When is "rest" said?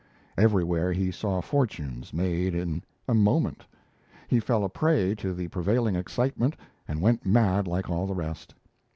8.15-8.55